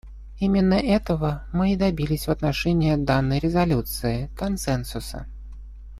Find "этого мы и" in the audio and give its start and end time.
0.73-1.75